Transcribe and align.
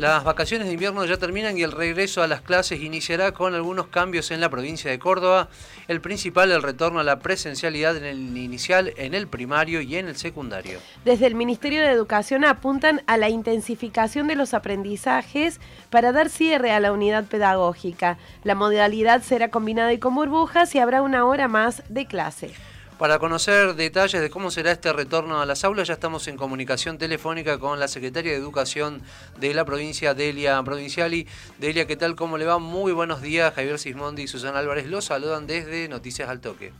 Las 0.00 0.24
vacaciones 0.24 0.66
de 0.66 0.72
invierno 0.72 1.04
ya 1.04 1.18
terminan 1.18 1.58
y 1.58 1.62
el 1.62 1.72
regreso 1.72 2.22
a 2.22 2.26
las 2.26 2.40
clases 2.40 2.80
iniciará 2.80 3.32
con 3.32 3.54
algunos 3.54 3.88
cambios 3.88 4.30
en 4.30 4.40
la 4.40 4.48
provincia 4.48 4.90
de 4.90 4.98
Córdoba. 4.98 5.50
El 5.88 6.00
principal, 6.00 6.50
el 6.52 6.62
retorno 6.62 7.00
a 7.00 7.04
la 7.04 7.18
presencialidad 7.18 7.98
en 7.98 8.06
el 8.06 8.38
inicial, 8.38 8.94
en 8.96 9.12
el 9.12 9.28
primario 9.28 9.82
y 9.82 9.96
en 9.96 10.08
el 10.08 10.16
secundario. 10.16 10.78
Desde 11.04 11.26
el 11.26 11.34
Ministerio 11.34 11.82
de 11.82 11.90
Educación 11.90 12.46
apuntan 12.46 13.02
a 13.06 13.18
la 13.18 13.28
intensificación 13.28 14.26
de 14.26 14.36
los 14.36 14.54
aprendizajes 14.54 15.60
para 15.90 16.12
dar 16.12 16.30
cierre 16.30 16.72
a 16.72 16.80
la 16.80 16.94
unidad 16.94 17.26
pedagógica. 17.26 18.16
La 18.42 18.54
modalidad 18.54 19.20
será 19.20 19.50
combinada 19.50 19.92
y 19.92 19.98
con 19.98 20.14
burbujas 20.14 20.74
y 20.74 20.78
habrá 20.78 21.02
una 21.02 21.26
hora 21.26 21.46
más 21.46 21.82
de 21.90 22.06
clase. 22.06 22.54
Para 23.00 23.18
conocer 23.18 23.76
detalles 23.76 24.20
de 24.20 24.28
cómo 24.28 24.50
será 24.50 24.72
este 24.72 24.92
retorno 24.92 25.40
a 25.40 25.46
las 25.46 25.64
aulas, 25.64 25.88
ya 25.88 25.94
estamos 25.94 26.28
en 26.28 26.36
comunicación 26.36 26.98
telefónica 26.98 27.58
con 27.58 27.80
la 27.80 27.88
secretaria 27.88 28.32
de 28.32 28.36
Educación 28.36 29.00
de 29.40 29.54
la 29.54 29.64
provincia, 29.64 30.12
Delia 30.12 30.62
Provinciali. 30.62 31.26
Delia, 31.58 31.86
¿qué 31.86 31.96
tal? 31.96 32.14
¿Cómo 32.14 32.36
le 32.36 32.44
va? 32.44 32.58
Muy 32.58 32.92
buenos 32.92 33.22
días. 33.22 33.54
Javier 33.54 33.78
Sismondi 33.78 34.24
y 34.24 34.26
Susana 34.26 34.58
Álvarez 34.58 34.86
los 34.86 35.06
saludan 35.06 35.46
desde 35.46 35.88
Noticias 35.88 36.28
al 36.28 36.42
Toque. 36.42 36.72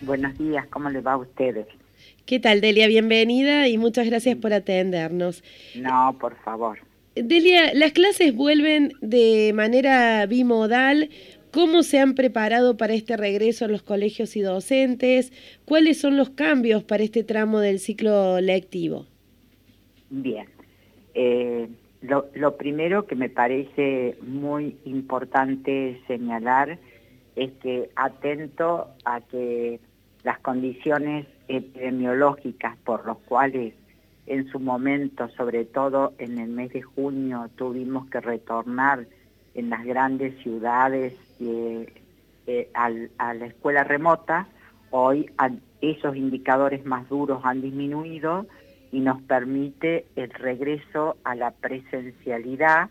Buenos 0.00 0.36
días, 0.36 0.66
¿cómo 0.70 0.90
le 0.90 1.00
va 1.00 1.12
a 1.12 1.18
ustedes? 1.18 1.68
¿Qué 2.26 2.40
tal, 2.40 2.60
Delia? 2.60 2.88
Bienvenida 2.88 3.68
y 3.68 3.78
muchas 3.78 4.06
gracias 4.06 4.38
por 4.38 4.52
atendernos. 4.52 5.44
No, 5.76 6.16
por 6.18 6.36
favor. 6.42 6.80
Delia, 7.14 7.74
las 7.74 7.92
clases 7.92 8.34
vuelven 8.34 8.92
de 9.00 9.52
manera 9.54 10.26
bimodal 10.26 11.10
¿Cómo 11.52 11.82
se 11.82 11.98
han 11.98 12.14
preparado 12.14 12.76
para 12.76 12.94
este 12.94 13.16
regreso 13.16 13.66
los 13.66 13.82
colegios 13.82 14.36
y 14.36 14.40
docentes? 14.40 15.32
¿Cuáles 15.64 16.00
son 16.00 16.16
los 16.16 16.30
cambios 16.30 16.84
para 16.84 17.02
este 17.02 17.24
tramo 17.24 17.58
del 17.58 17.80
ciclo 17.80 18.40
lectivo? 18.40 19.06
Bien. 20.10 20.46
Eh, 21.14 21.68
lo, 22.02 22.56
primero 22.56 23.06
que 23.06 23.16
me 23.16 23.28
parece 23.28 24.16
muy 24.22 24.76
importante 24.84 26.00
señalar 26.06 26.78
es 27.34 27.50
que 27.62 27.90
atento 27.96 28.88
a 29.04 29.20
que 29.20 29.80
las 30.22 30.38
condiciones 30.38 31.26
epidemiológicas 31.48 32.76
por 32.84 33.04
los 33.06 33.18
cuales 33.18 33.74
en 34.26 34.48
su 34.50 34.60
momento, 34.60 35.28
sobre 35.30 35.64
todo 35.64 36.12
en 36.18 36.38
el 36.38 36.48
mes 36.50 36.72
de 36.72 36.82
junio, 36.82 37.50
tuvimos 37.56 38.08
que 38.08 38.20
retornar 38.20 39.06
en 39.54 39.70
las 39.70 39.84
grandes 39.84 40.36
ciudades 40.42 41.14
eh, 41.40 42.70
a 42.74 43.34
la 43.34 43.46
escuela 43.46 43.84
remota, 43.84 44.46
hoy 44.90 45.30
esos 45.80 46.16
indicadores 46.16 46.84
más 46.84 47.08
duros 47.08 47.40
han 47.44 47.62
disminuido 47.62 48.46
y 48.92 49.00
nos 49.00 49.20
permite 49.22 50.06
el 50.16 50.30
regreso 50.30 51.16
a 51.24 51.34
la 51.34 51.52
presencialidad, 51.52 52.90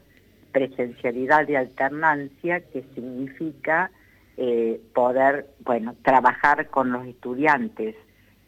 presencialidad 0.51 1.45
de 1.45 1.57
alternancia, 1.57 2.61
que 2.61 2.83
significa 2.95 3.91
eh, 4.37 4.81
poder, 4.93 5.47
bueno, 5.65 5.95
trabajar 6.01 6.69
con 6.69 6.91
los 6.91 7.05
estudiantes. 7.05 7.95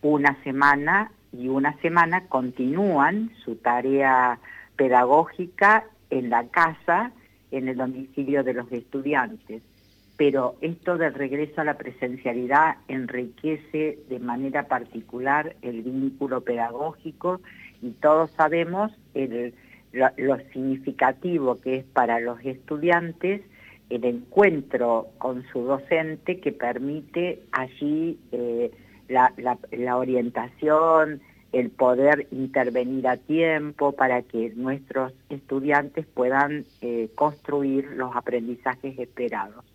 Una 0.02 0.42
semana 0.44 1.12
y 1.34 1.50
una 1.50 1.78
semana 1.82 2.28
continúan 2.28 3.32
su 3.44 3.56
tarea 3.58 4.39
pedagógica 4.78 5.86
en 6.09 6.30
la 6.30 6.48
casa, 6.48 7.12
en 7.52 7.67
el 7.67 7.77
domicilio 7.77 8.44
de 8.44 8.53
los 8.53 8.71
estudiantes 8.71 9.61
pero 10.21 10.55
esto 10.61 10.99
del 10.99 11.15
regreso 11.15 11.61
a 11.61 11.64
la 11.64 11.80
presencialidad 11.80 12.76
enriquece 12.87 13.98
de 14.08 14.20
manera 14.20 14.67
particular 14.67 15.55
el 15.64 15.81
vínculo 15.81 16.42
pedagógico 16.42 17.42
y 17.81 17.89
todos 17.93 18.30
sabemos 18.37 18.92
lo, 19.93 20.37
significativo 20.53 21.59
que 21.59 21.77
es 21.77 21.86
para 21.86 22.20
los 22.20 22.39
estudiantes 22.45 23.42
el 23.89 24.05
encuentro 24.05 25.08
con 25.17 25.43
su 25.52 25.64
docente 25.64 26.39
que 26.39 26.52
permite 26.52 27.42
allí 27.52 28.20
eh, 28.31 28.70
la, 29.09 29.97
orientación, 29.97 31.20
el 31.52 31.70
poder 31.70 32.28
intervenir 32.32 33.08
a 33.08 33.17
tiempo 33.17 33.92
para 33.92 34.22
que 34.22 34.54
nuestros 34.56 35.12
estudiantes 35.30 36.06
puedan 36.06 36.64
eh, 36.82 37.10
construir 37.16 37.92
los 37.92 38.16
aprendizajes 38.16 38.98
esperados. 38.98 39.66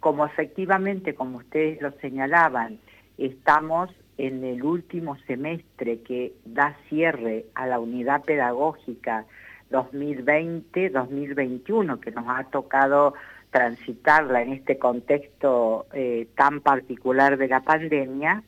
Como 0.00 0.24
efectivamente, 0.24 1.14
como 1.14 1.36
ustedes 1.38 1.82
lo 1.82 1.90
señalaban, 2.00 2.78
estamos 3.18 3.90
en 4.16 4.44
el 4.44 4.62
último 4.62 5.18
semestre 5.26 6.00
que 6.00 6.32
da 6.44 6.76
cierre 6.88 7.44
a 7.54 7.66
la 7.66 7.78
unidad 7.78 8.24
pedagógica 8.24 9.26
2020-2021, 9.70 12.00
que 12.00 12.10
nos 12.10 12.24
ha 12.28 12.44
tocado 12.44 13.12
transitarla 13.50 14.42
en 14.42 14.52
este 14.52 14.78
contexto 14.78 15.86
eh, 15.92 16.28
tan 16.36 16.60
particular 16.60 17.36
de 17.36 17.48
la 17.48 17.60
pandemia, 17.60 18.42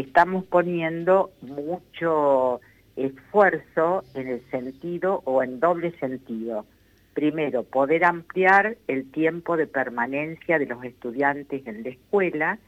estamos 0.00 0.44
poniendo 0.44 1.30
mucho 1.42 2.60
esfuerzo 2.96 4.04
en 4.14 4.28
el 4.28 4.50
sentido 4.50 5.22
o 5.24 5.42
en 5.42 5.60
doble 5.60 5.92
sentido. 5.98 6.66
Primero, 7.14 7.64
poder 7.64 8.04
ampliar 8.04 8.76
el 8.86 9.10
tiempo 9.10 9.56
de 9.56 9.66
permanencia 9.66 10.58
de 10.58 10.66
los 10.66 10.84
estudiantes 10.84 11.66
en 11.66 11.82
la 11.82 11.88
escuela, 11.90 12.58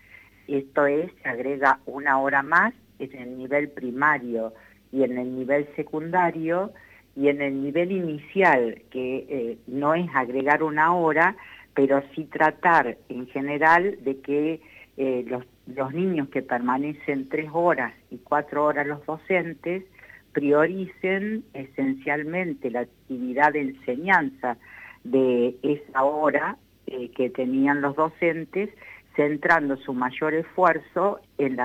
esto 0.48 0.86
es, 0.86 1.10
se 1.22 1.28
agrega 1.28 1.78
una 1.86 2.18
hora 2.20 2.42
más 2.42 2.74
en 2.98 3.14
el 3.14 3.38
nivel 3.38 3.68
primario 3.68 4.52
y 4.92 5.04
en 5.04 5.18
el 5.18 5.36
nivel 5.36 5.68
secundario, 5.76 6.72
y 7.16 7.28
en 7.28 7.42
el 7.42 7.62
nivel 7.62 7.92
inicial, 7.92 8.82
que 8.90 9.26
eh, 9.28 9.58
no 9.66 9.94
es 9.94 10.08
agregar 10.14 10.62
una 10.62 10.94
hora, 10.94 11.36
pero 11.74 12.02
sí 12.14 12.24
tratar 12.24 12.96
en 13.08 13.26
general 13.28 13.98
de 14.02 14.20
que 14.20 14.60
eh, 14.96 15.24
los, 15.26 15.44
los 15.66 15.92
niños 15.92 16.28
que 16.28 16.42
permanecen 16.42 17.28
tres 17.28 17.50
horas 17.52 17.94
y 18.10 18.18
cuatro 18.18 18.64
horas 18.64 18.86
los 18.86 19.04
docentes, 19.06 19.84
prioricen 20.32 21.44
esencialmente 21.54 22.70
la 22.70 22.80
actividad 22.80 23.52
de 23.52 23.62
enseñanza 23.62 24.58
de 25.04 25.56
esa 25.62 26.04
hora 26.04 26.56
eh, 26.86 27.10
que 27.10 27.30
tenían 27.30 27.80
los 27.80 27.96
docentes, 27.96 28.70
centrando 29.16 29.76
su 29.78 29.92
mayor 29.92 30.34
esfuerzo 30.34 31.20
en, 31.38 31.56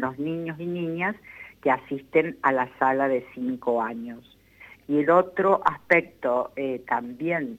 los 0.00 0.18
niños 0.18 0.58
y 0.60 0.66
niñas 0.66 1.16
que 1.60 1.70
asisten 1.70 2.38
a 2.42 2.52
la 2.52 2.68
sala 2.78 3.08
de 3.08 3.26
cinco 3.34 3.82
años. 3.82 4.38
Y 4.86 4.98
el 4.98 5.10
otro 5.10 5.60
aspecto 5.64 6.52
eh, 6.56 6.82
también 6.86 7.58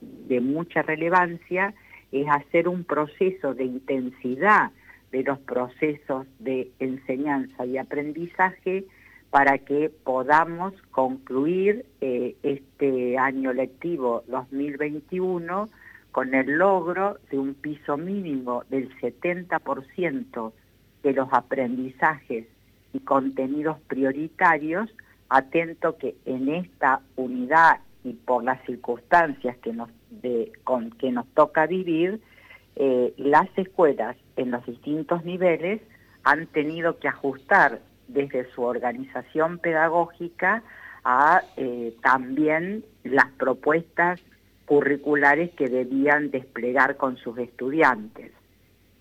de 0.00 0.40
mucha 0.40 0.82
relevancia 0.82 1.74
es 2.12 2.26
hacer 2.28 2.68
un 2.68 2.84
proceso 2.84 3.54
de 3.54 3.64
intensidad 3.64 4.70
de 5.12 5.22
los 5.22 5.38
procesos 5.40 6.26
de 6.38 6.70
enseñanza 6.78 7.64
y 7.66 7.78
aprendizaje 7.78 8.84
para 9.30 9.58
que 9.58 9.90
podamos 9.90 10.74
concluir 10.90 11.86
eh, 12.00 12.34
este 12.42 13.16
año 13.16 13.52
lectivo 13.52 14.24
2021 14.26 15.68
con 16.10 16.34
el 16.34 16.58
logro 16.58 17.18
de 17.30 17.38
un 17.38 17.54
piso 17.54 17.96
mínimo 17.96 18.64
del 18.68 18.94
70% 18.98 20.52
de 21.02 21.12
los 21.12 21.28
aprendizajes 21.32 22.46
y 22.92 23.00
contenidos 23.00 23.78
prioritarios, 23.86 24.90
atento 25.28 25.96
que 25.96 26.14
en 26.26 26.50
esta 26.50 27.00
unidad 27.16 27.80
y 28.04 28.12
por 28.12 28.44
las 28.44 28.62
circunstancias 28.66 29.56
que 29.58 29.72
nos, 29.72 29.88
con 30.64 30.90
que 30.90 31.10
nos 31.10 31.26
toca 31.28 31.66
vivir, 31.66 32.20
eh, 32.76 33.12
las 33.16 33.48
escuelas 33.56 34.16
en 34.36 34.50
los 34.50 34.64
distintos 34.66 35.24
niveles 35.24 35.80
han 36.24 36.46
tenido 36.46 36.98
que 36.98 37.08
ajustar 37.08 37.80
desde 38.08 38.50
su 38.52 38.62
organización 38.62 39.58
pedagógica 39.58 40.62
a 41.04 41.42
eh, 41.56 41.94
también 42.02 42.84
las 43.04 43.30
propuestas 43.32 44.20
curriculares 44.66 45.50
que 45.54 45.68
debían 45.68 46.30
desplegar 46.30 46.96
con 46.96 47.16
sus 47.16 47.36
estudiantes. 47.38 48.32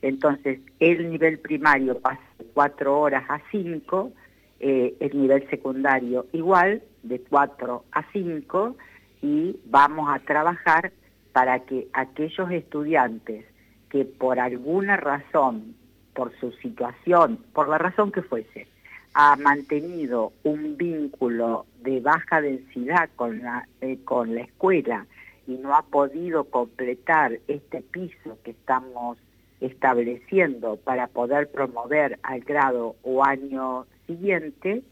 Entonces, 0.01 0.59
el 0.79 1.11
nivel 1.11 1.39
primario 1.39 1.99
pasa 1.99 2.21
de 2.39 2.45
cuatro 2.53 2.99
horas 2.99 3.23
a 3.29 3.39
cinco, 3.51 4.11
eh, 4.59 4.95
el 4.99 5.21
nivel 5.21 5.47
secundario 5.49 6.25
igual, 6.33 6.81
de 7.03 7.21
cuatro 7.21 7.85
a 7.91 8.03
cinco, 8.11 8.75
y 9.21 9.59
vamos 9.65 10.09
a 10.11 10.19
trabajar 10.19 10.91
para 11.31 11.59
que 11.59 11.87
aquellos 11.93 12.51
estudiantes 12.51 13.45
que 13.91 14.05
por 14.05 14.39
alguna 14.39 14.95
razón, 14.97 15.75
por 16.13 16.33
su 16.39 16.51
situación, 16.53 17.37
por 17.53 17.67
la 17.67 17.77
razón 17.77 18.11
que 18.11 18.21
fuese, 18.21 18.67
ha 19.13 19.35
mantenido 19.35 20.31
un 20.43 20.77
vínculo 20.77 21.65
de 21.81 21.99
baja 21.99 22.39
densidad 22.41 23.09
con 23.17 23.41
la, 23.41 23.67
eh, 23.81 23.99
con 24.05 24.33
la 24.33 24.41
escuela 24.41 25.05
y 25.45 25.55
no 25.55 25.75
ha 25.75 25.81
podido 25.81 26.45
completar 26.45 27.39
este 27.49 27.81
piso 27.81 28.37
que 28.43 28.51
estamos 28.51 29.17
estableciendo 29.59 30.77
para 30.77 31.07
poder 31.07 31.51
promover 31.51 32.17
al 32.23 32.39
grado 32.39 32.95
o 33.03 33.25
año 33.25 33.85
siguiente, 34.07 34.83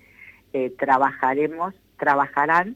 eh, 0.51 0.69
trabajaremos, 0.77 1.73
trabajarán 1.97 2.75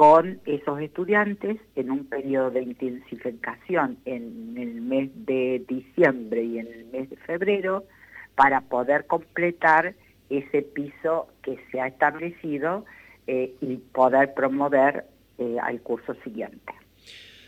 con 0.00 0.40
esos 0.46 0.80
estudiantes 0.80 1.58
en 1.76 1.90
un 1.90 2.06
periodo 2.06 2.50
de 2.52 2.62
intensificación 2.62 3.98
en 4.06 4.54
el 4.56 4.80
mes 4.80 5.10
de 5.26 5.62
diciembre 5.68 6.42
y 6.42 6.58
en 6.58 6.68
el 6.68 6.86
mes 6.86 7.10
de 7.10 7.16
febrero 7.16 7.84
para 8.34 8.62
poder 8.62 9.04
completar 9.04 9.94
ese 10.30 10.62
piso 10.62 11.28
que 11.42 11.58
se 11.70 11.82
ha 11.82 11.88
establecido 11.88 12.86
eh, 13.26 13.52
y 13.60 13.76
poder 13.76 14.32
promover 14.32 15.04
eh, 15.36 15.56
al 15.62 15.82
curso 15.82 16.14
siguiente. 16.24 16.72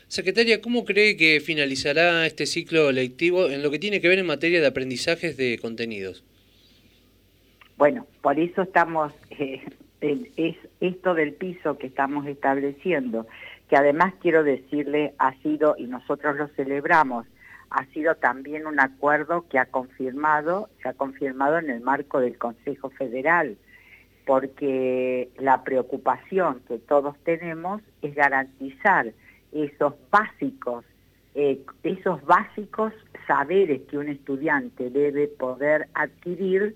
Secretaria, 0.07 0.61
¿cómo 0.61 0.85
cree 0.85 1.17
que 1.17 1.39
finalizará 1.39 2.27
este 2.27 2.45
ciclo 2.45 2.91
lectivo 2.91 3.49
en 3.49 3.63
lo 3.63 3.71
que 3.71 3.79
tiene 3.79 3.99
que 3.99 4.09
ver 4.09 4.19
en 4.19 4.27
materia 4.27 4.61
de 4.61 4.67
aprendizajes 4.67 5.37
de 5.37 5.57
contenidos? 5.59 6.23
Bueno, 7.77 8.05
por 8.21 8.39
eso 8.39 8.61
estamos, 8.61 9.11
eh, 9.31 9.59
es 10.03 10.57
esto 10.81 11.13
del 11.13 11.33
piso 11.33 11.77
que 11.77 11.87
estamos 11.87 12.27
estableciendo, 12.27 13.25
que 13.69 13.77
además 13.77 14.13
quiero 14.21 14.43
decirle 14.43 15.13
ha 15.17 15.33
sido, 15.41 15.75
y 15.77 15.85
nosotros 15.85 16.35
lo 16.35 16.47
celebramos, 16.49 17.25
ha 17.69 17.85
sido 17.87 18.15
también 18.15 18.67
un 18.67 18.79
acuerdo 18.79 19.47
que 19.49 19.57
ha 19.57 19.65
confirmado, 19.65 20.69
se 20.81 20.89
ha 20.89 20.93
confirmado 20.93 21.57
en 21.57 21.69
el 21.69 21.81
marco 21.81 22.19
del 22.19 22.37
Consejo 22.37 22.89
Federal, 22.91 23.57
porque 24.25 25.29
la 25.37 25.63
preocupación 25.63 26.61
que 26.67 26.77
todos 26.77 27.17
tenemos 27.23 27.81
es 28.01 28.13
garantizar 28.13 29.11
esos 29.51 29.93
básicos, 30.11 30.85
eh, 31.35 31.61
esos 31.83 32.23
básicos 32.25 32.93
saberes 33.27 33.81
que 33.89 33.97
un 33.97 34.09
estudiante 34.09 34.89
debe 34.89 35.27
poder 35.27 35.87
adquirir, 35.93 36.75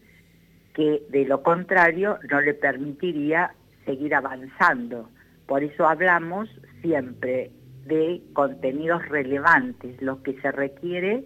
que 0.77 1.01
de 1.09 1.25
lo 1.25 1.41
contrario 1.41 2.19
no 2.29 2.39
le 2.39 2.53
permitiría 2.53 3.51
seguir 3.83 4.13
avanzando. 4.13 5.09
Por 5.47 5.63
eso 5.63 5.88
hablamos 5.88 6.50
siempre 6.83 7.50
de 7.88 8.21
contenidos 8.33 9.03
relevantes, 9.09 10.00
lo 10.03 10.21
que 10.21 10.39
se 10.39 10.51
requiere 10.51 11.24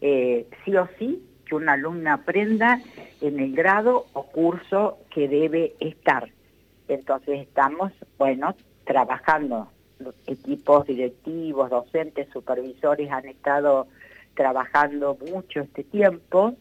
eh, 0.00 0.46
sí 0.64 0.74
o 0.76 0.88
sí 0.98 1.22
que 1.44 1.54
un 1.54 1.68
alumno 1.68 2.10
aprenda 2.10 2.80
en 3.20 3.38
el 3.38 3.54
grado 3.54 4.06
o 4.14 4.24
curso 4.28 4.98
que 5.10 5.28
debe 5.28 5.74
estar. 5.78 6.30
Entonces 6.88 7.40
estamos, 7.40 7.92
bueno, 8.16 8.56
trabajando, 8.84 9.68
los 9.98 10.14
equipos 10.26 10.86
directivos, 10.86 11.68
docentes, 11.68 12.28
supervisores 12.32 13.10
han 13.10 13.26
estado 13.26 13.88
trabajando 14.34 15.18
mucho 15.30 15.60
este 15.60 15.84
tiempo. 15.84 16.56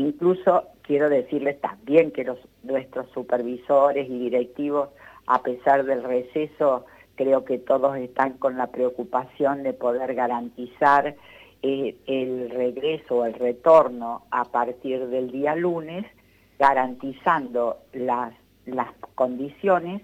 Incluso 0.00 0.64
quiero 0.80 1.10
decirles 1.10 1.60
también 1.60 2.10
que 2.10 2.24
nuestros 2.62 3.10
supervisores 3.10 4.08
y 4.08 4.18
directivos, 4.18 4.88
a 5.26 5.42
pesar 5.42 5.84
del 5.84 6.02
receso, 6.02 6.86
creo 7.16 7.44
que 7.44 7.58
todos 7.58 7.98
están 7.98 8.38
con 8.38 8.56
la 8.56 8.68
preocupación 8.68 9.62
de 9.62 9.74
poder 9.74 10.14
garantizar 10.14 11.16
eh, 11.60 11.96
el 12.06 12.48
regreso 12.48 13.16
o 13.18 13.24
el 13.26 13.34
retorno 13.34 14.22
a 14.30 14.46
partir 14.46 15.06
del 15.08 15.30
día 15.30 15.54
lunes, 15.54 16.06
garantizando 16.58 17.80
las, 17.92 18.32
las 18.64 18.88
condiciones 19.14 20.00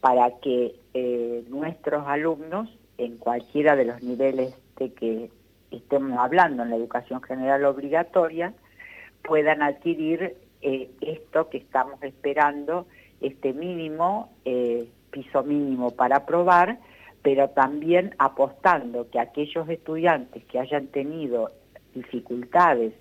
para 0.00 0.40
que 0.40 0.74
eh, 0.92 1.44
nuestros 1.48 2.04
alumnos, 2.08 2.68
en 2.98 3.16
cualquiera 3.18 3.76
de 3.76 3.84
los 3.84 4.02
niveles 4.02 4.56
de 4.76 4.92
que 4.92 5.30
estemos 5.70 6.18
hablando 6.18 6.64
en 6.64 6.70
la 6.70 6.76
educación 6.76 7.22
general 7.22 7.64
obligatoria, 7.64 8.52
puedan 9.26 9.62
adquirir 9.62 10.36
eh, 10.62 10.90
esto 11.00 11.48
que 11.48 11.58
estamos 11.58 12.02
esperando, 12.02 12.86
este 13.20 13.52
mínimo 13.52 14.30
piso 15.10 15.42
mínimo 15.42 15.92
para 15.92 16.16
aprobar, 16.16 16.78
pero 17.22 17.48
también 17.48 18.14
apostando 18.18 19.08
que 19.10 19.18
aquellos 19.18 19.68
estudiantes 19.68 20.44
que 20.44 20.58
hayan 20.58 20.88
tenido 20.88 21.50
dificultades 21.94 22.92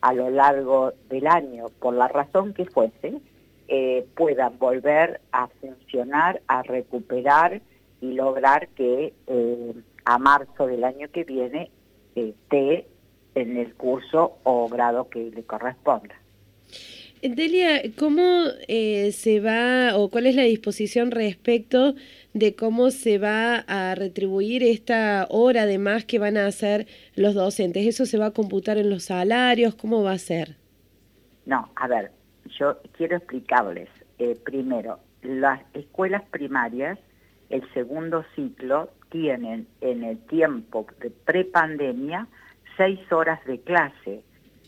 a 0.00 0.12
lo 0.12 0.30
largo 0.30 0.92
del 1.08 1.26
año, 1.26 1.66
por 1.80 1.94
la 1.94 2.08
razón 2.08 2.54
que 2.54 2.66
fuese, 2.66 3.20
eh, 3.68 4.06
puedan 4.14 4.58
volver 4.58 5.20
a 5.32 5.48
funcionar, 5.48 6.42
a 6.46 6.62
recuperar 6.62 7.62
y 8.00 8.12
lograr 8.12 8.68
que 8.68 9.14
eh, 9.26 9.74
a 10.04 10.18
marzo 10.18 10.66
del 10.66 10.84
año 10.84 11.08
que 11.10 11.24
viene 11.24 11.70
esté 12.14 12.86
en 13.34 13.56
el 13.56 13.74
curso 13.74 14.38
o 14.44 14.68
grado 14.68 15.08
que 15.08 15.30
le 15.30 15.42
corresponda. 15.44 16.14
Delia, 17.22 17.80
¿cómo 17.98 18.44
eh, 18.68 19.10
se 19.12 19.40
va 19.40 19.96
o 19.96 20.10
cuál 20.10 20.26
es 20.26 20.34
la 20.34 20.42
disposición 20.42 21.10
respecto 21.10 21.94
de 22.34 22.54
cómo 22.54 22.90
se 22.90 23.16
va 23.16 23.64
a 23.66 23.94
retribuir 23.94 24.62
esta 24.62 25.26
hora 25.30 25.64
de 25.64 25.78
más 25.78 26.04
que 26.04 26.18
van 26.18 26.36
a 26.36 26.46
hacer 26.46 26.86
los 27.16 27.34
docentes? 27.34 27.86
¿Eso 27.86 28.04
se 28.04 28.18
va 28.18 28.26
a 28.26 28.30
computar 28.32 28.76
en 28.76 28.90
los 28.90 29.04
salarios? 29.04 29.74
¿Cómo 29.74 30.02
va 30.02 30.12
a 30.12 30.18
ser? 30.18 30.56
No, 31.46 31.70
a 31.76 31.88
ver, 31.88 32.10
yo 32.58 32.78
quiero 32.92 33.16
explicarles. 33.16 33.88
Eh, 34.18 34.36
primero, 34.44 35.00
las 35.22 35.62
escuelas 35.72 36.22
primarias, 36.30 36.98
el 37.48 37.62
segundo 37.72 38.24
ciclo, 38.34 38.90
tienen 39.10 39.66
en 39.80 40.04
el 40.04 40.18
tiempo 40.26 40.86
de 41.00 41.10
prepandemia 41.10 42.28
seis 42.76 43.00
horas 43.12 43.44
de 43.44 43.60
clase 43.60 44.22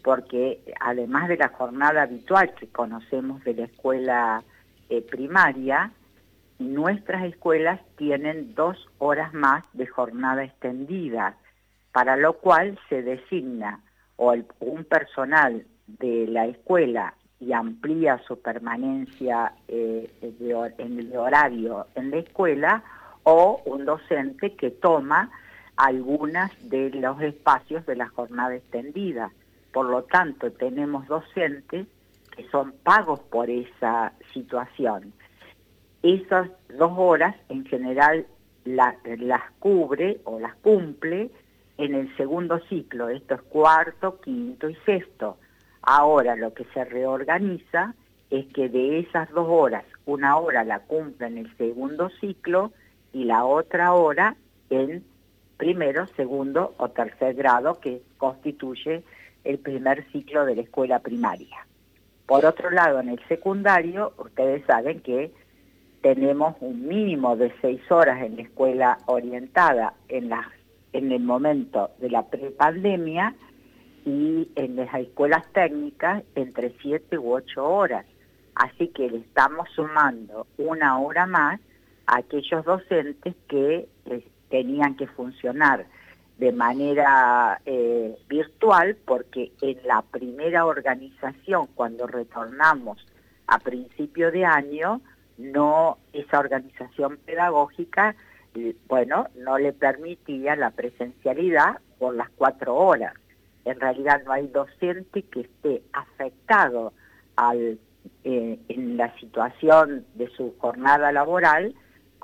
porque 0.06 0.60
además 0.78 1.26
de 1.26 1.36
la 1.36 1.48
jornada 1.48 2.02
habitual 2.02 2.54
que 2.54 2.68
conocemos 2.68 3.42
de 3.42 3.54
la 3.54 3.64
escuela 3.64 4.44
eh, 4.88 5.02
primaria, 5.02 5.90
nuestras 6.60 7.24
escuelas 7.24 7.80
tienen 7.96 8.54
dos 8.54 8.76
horas 8.98 9.34
más 9.34 9.64
de 9.72 9.88
jornada 9.88 10.44
extendida, 10.44 11.36
para 11.90 12.16
lo 12.16 12.34
cual 12.34 12.78
se 12.88 13.02
designa 13.02 13.80
o 14.14 14.32
un 14.60 14.84
personal 14.84 15.66
de 15.88 16.28
la 16.28 16.46
escuela 16.46 17.14
y 17.40 17.52
amplía 17.52 18.20
su 18.28 18.40
permanencia 18.40 19.54
eh, 19.66 20.08
en 20.78 21.00
el 21.00 21.16
horario 21.16 21.88
en 21.96 22.12
la 22.12 22.18
escuela 22.18 22.84
o 23.25 23.60
un 23.66 23.84
docente 23.84 24.54
que 24.54 24.70
toma 24.70 25.32
algunas 25.76 26.50
de 26.71 26.90
los 26.90 27.21
espacios 27.21 27.85
de 27.87 27.97
la 27.97 28.09
jornada 28.09 28.54
extendida. 28.54 29.30
Por 29.73 29.87
lo 29.87 30.04
tanto, 30.04 30.50
tenemos 30.52 31.06
docentes 31.06 31.87
que 32.35 32.49
son 32.49 32.73
pagos 32.83 33.21
por 33.21 33.50
esa 33.50 34.12
situación. 34.33 35.12
Esas 36.02 36.49
dos 36.78 36.92
horas 36.97 37.35
en 37.49 37.64
general 37.66 38.26
las 38.64 39.42
cubre 39.59 40.21
o 40.25 40.40
las 40.40 40.54
cumple 40.56 41.30
en 41.78 41.95
el 41.95 42.14
segundo 42.16 42.59
ciclo, 42.68 43.09
esto 43.09 43.35
es 43.35 43.42
cuarto, 43.42 44.21
quinto 44.21 44.68
y 44.68 44.75
sexto. 44.87 45.37
Ahora 45.83 46.37
lo 46.37 46.54
que 46.54 46.64
se 46.73 46.85
reorganiza 46.85 47.95
es 48.30 48.47
que 48.52 48.68
de 48.68 49.00
esas 49.00 49.30
dos 49.30 49.47
horas, 49.49 49.85
una 50.04 50.37
hora 50.38 50.64
la 50.64 50.80
cumple 50.80 51.26
en 51.26 51.38
el 51.38 51.56
segundo 51.56 52.09
ciclo 52.21 52.73
y 53.12 53.25
la 53.25 53.45
otra 53.45 53.92
hora 53.92 54.37
en 54.71 55.04
primero, 55.56 56.06
segundo 56.16 56.75
o 56.78 56.88
tercer 56.88 57.34
grado 57.34 57.80
que 57.80 58.02
constituye 58.18 59.02
el 59.44 59.58
primer 59.58 60.04
ciclo 60.10 60.44
de 60.44 60.56
la 60.56 60.62
escuela 60.62 60.98
primaria. 60.98 61.66
Por 62.26 62.44
otro 62.44 62.70
lado, 62.70 63.00
en 63.00 63.08
el 63.08 63.20
secundario, 63.28 64.12
ustedes 64.18 64.64
saben 64.66 65.00
que 65.00 65.30
tenemos 66.02 66.56
un 66.60 66.86
mínimo 66.86 67.36
de 67.36 67.52
seis 67.60 67.80
horas 67.90 68.22
en 68.22 68.36
la 68.36 68.42
escuela 68.42 68.98
orientada 69.06 69.94
en, 70.08 70.28
la, 70.28 70.50
en 70.92 71.12
el 71.12 71.22
momento 71.22 71.90
de 71.98 72.10
la 72.10 72.26
prepandemia 72.26 73.34
y 74.04 74.48
en 74.56 74.76
las 74.76 74.92
escuelas 74.94 75.44
técnicas 75.52 76.22
entre 76.34 76.72
siete 76.80 77.18
u 77.18 77.34
ocho 77.34 77.64
horas. 77.64 78.06
Así 78.54 78.88
que 78.88 79.10
le 79.10 79.18
estamos 79.18 79.68
sumando 79.75 80.46
una 80.58 80.98
hora 80.98 81.26
más 81.26 81.60
a 82.06 82.18
aquellos 82.18 82.64
docentes 82.64 83.34
que 83.48 83.88
eh, 84.06 84.28
tenían 84.48 84.96
que 84.96 85.06
funcionar 85.06 85.86
de 86.38 86.52
manera 86.52 87.60
eh, 87.64 88.16
virtual 88.28 88.96
porque 89.04 89.52
en 89.62 89.78
la 89.86 90.02
primera 90.02 90.66
organización 90.66 91.66
cuando 91.74 92.06
retornamos 92.06 92.98
a 93.46 93.58
principio 93.58 94.30
de 94.30 94.44
año 94.44 95.00
no 95.38 95.98
esa 96.12 96.38
organización 96.38 97.18
pedagógica 97.24 98.14
bueno 98.86 99.28
no 99.36 99.58
le 99.58 99.72
permitía 99.72 100.56
la 100.56 100.70
presencialidad 100.70 101.78
por 101.98 102.14
las 102.14 102.28
cuatro 102.30 102.74
horas. 102.74 103.14
En 103.64 103.80
realidad 103.80 104.22
no 104.24 104.32
hay 104.32 104.46
docente 104.48 105.22
que 105.22 105.40
esté 105.40 105.82
afectado 105.92 106.92
al, 107.36 107.78
eh, 108.24 108.58
en 108.68 108.96
la 108.96 109.14
situación 109.18 110.06
de 110.14 110.28
su 110.30 110.54
jornada 110.58 111.10
laboral, 111.12 111.74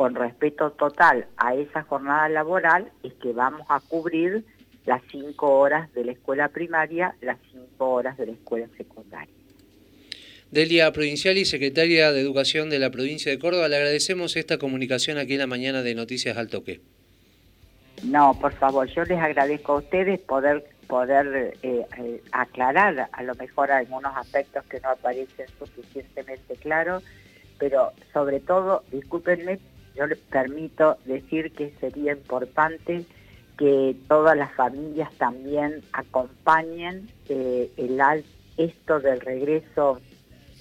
con 0.02 0.16
respeto 0.16 0.73
total 0.73 1.26
a 1.37 1.54
esa 1.54 1.85
jornada 1.85 2.28
laboral, 2.28 2.90
es 3.04 3.12
que 3.23 3.32
vamos 3.32 3.64
a 3.68 3.78
cubrir 3.78 4.44
las 4.85 5.00
cinco 5.12 5.61
horas 5.61 5.94
de 5.94 6.04
la 6.04 6.11
escuela 6.11 6.49
primaria, 6.49 7.14
las 7.21 7.38
cinco 7.52 7.90
horas 7.92 8.18
de 8.18 8.26
la 8.26 8.32
escuela 8.32 8.66
secundaria. 8.76 9.32
Delia 10.50 10.90
Provincial 10.92 11.38
y 11.38 11.44
Secretaria 11.44 12.11
de 12.11 12.21
Educación 12.21 12.68
de 12.68 12.80
la 12.80 12.90
provincia 12.90 13.30
de 13.30 13.38
Córdoba, 13.38 13.68
le 13.68 13.76
agradecemos 13.76 14.35
esta 14.35 14.59
comunicación 14.59 15.18
aquí 15.18 15.35
en 15.35 15.38
la 15.38 15.47
mañana 15.47 15.82
de 15.82 15.94
Noticias 15.94 16.37
al 16.37 16.49
Toque. 16.49 16.80
No, 18.02 18.37
por 18.40 18.54
favor, 18.54 18.88
yo 18.88 19.04
les 19.04 19.21
agradezco 19.21 19.75
a 19.75 19.76
ustedes 19.76 20.18
poder 20.18 20.64
poder 20.88 21.54
eh, 21.62 21.87
eh, 21.97 22.23
aclarar 22.32 23.09
a 23.12 23.23
lo 23.23 23.37
mejor 23.37 23.71
algunos 23.71 24.16
aspectos 24.16 24.64
que 24.64 24.80
no 24.80 24.88
aparecen 24.90 25.47
suficientemente 25.61 26.56
claros, 26.56 27.04
pero 27.61 27.92
sobre 28.12 28.40
todo, 28.40 28.82
discúlpenme, 28.90 29.61
yo 29.94 30.06
les 30.06 30.18
permito 30.18 30.96
decir 31.04 31.52
que 31.52 31.72
sería 31.80 32.12
importante 32.12 33.04
que 33.58 33.96
todas 34.08 34.37
las 34.37 34.52
familias 34.54 35.12
también 35.18 35.82
acompañen 35.92 37.08
eh, 37.28 37.70
esto 38.56 39.00
del 39.00 39.20
regreso 39.20 40.00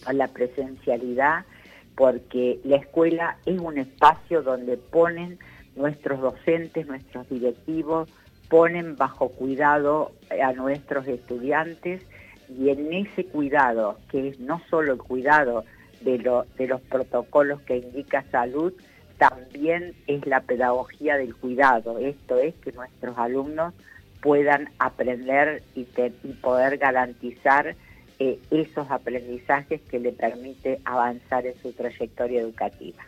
a 0.06 0.14
la 0.14 0.28
presencialidad, 0.28 1.46
porque 1.96 2.60
la 2.64 2.78
escuela 2.78 3.38
es 3.46 3.60
un 3.60 3.78
espacio 3.78 4.42
donde 4.42 4.78
ponen 4.78 5.40
nuestros 5.76 6.20
docentes, 6.20 6.88
nuestros 6.88 7.30
directivos, 7.30 8.10
ponen 8.50 8.98
bajo 8.98 9.30
cuidado 9.30 10.12
a 10.44 10.52
nuestros 10.54 11.08
estudiantes 11.08 12.06
y 12.50 12.70
en 12.70 12.92
ese 12.92 13.26
cuidado, 13.26 13.98
que 14.10 14.30
es 14.30 14.40
no 14.40 14.62
solo 14.70 14.94
el 14.94 15.00
cuidado 15.00 15.64
de 16.02 16.18
los 16.20 16.82
protocolos 16.82 17.62
que 17.62 17.78
indica 17.78 18.26
salud, 18.32 18.74
también 19.22 19.94
es 20.08 20.26
la 20.26 20.40
pedagogía 20.42 21.16
del 21.16 21.36
cuidado. 21.36 22.00
Esto 22.00 22.40
es 22.40 22.56
que 22.56 22.72
nuestros 22.72 23.16
alumnos 23.20 23.76
puedan 24.20 24.70
aprender 24.80 25.62
y, 25.76 25.84
poder 26.42 26.80
garantizar 26.80 27.76
eh, 28.18 28.40
esos 28.50 28.90
aprendizajes 28.90 29.80
que 29.82 30.00
le 30.00 30.12
permite 30.12 30.80
avanzar 30.86 31.46
en 31.46 31.54
su 31.62 31.72
trayectoria 31.72 32.42
educativa. 32.42 33.04